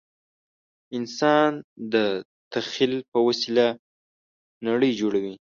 [0.97, 1.51] انسان
[1.93, 1.95] د
[2.53, 3.65] تخیل په وسیله
[4.67, 5.35] نړۍ جوړوي.